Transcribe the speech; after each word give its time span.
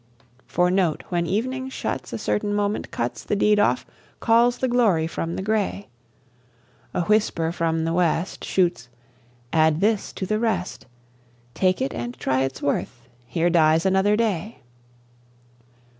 For 0.47 0.71
note, 0.71 1.03
when 1.09 1.27
evening 1.27 1.69
shuts, 1.69 2.11
A 2.11 2.17
certain 2.17 2.55
moment 2.55 2.89
cuts 2.89 3.23
The 3.23 3.35
deed 3.35 3.59
off, 3.59 3.85
calls 4.19 4.57
the 4.57 4.67
glory 4.67 5.05
from 5.05 5.35
the 5.35 5.43
gray: 5.43 5.89
A 6.91 7.01
whisper 7.03 7.51
from 7.51 7.85
the 7.85 7.93
west 7.93 8.43
Shoots 8.43 8.89
"Add 9.53 9.79
this 9.79 10.11
to 10.13 10.25
the 10.25 10.39
rest, 10.39 10.87
Take 11.53 11.83
it 11.83 11.93
and 11.93 12.17
try 12.17 12.41
its 12.41 12.63
worth: 12.63 13.07
here 13.27 13.51
dies 13.51 13.85
another 13.85 14.15
day." 14.15 14.63